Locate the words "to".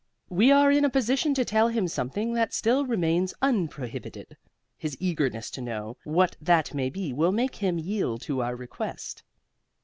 1.35-1.45, 5.51-5.61, 8.21-8.41